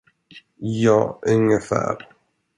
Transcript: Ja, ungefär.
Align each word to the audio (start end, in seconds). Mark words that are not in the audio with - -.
Ja, 0.67 1.19
ungefär. 1.21 2.09